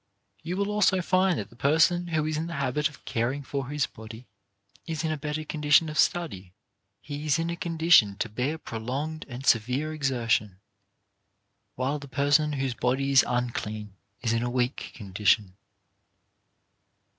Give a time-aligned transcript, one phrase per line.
[0.41, 3.67] You will also find that the person who is in the habit of caring for
[3.69, 4.25] his body
[4.87, 6.53] is in a better con dition for study;
[7.03, 10.59] he is in a condition to bear pro longed and severe exertion,
[11.75, 13.93] while the person whose body is unclean
[14.23, 15.55] is in a weak condition.